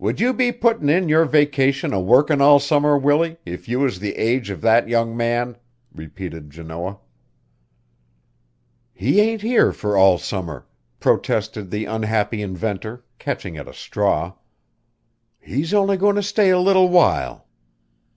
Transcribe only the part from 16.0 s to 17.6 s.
to stay a little while."